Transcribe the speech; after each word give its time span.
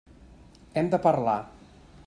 Hem 0.81 0.89
de 0.95 1.01
parlar. 1.05 1.39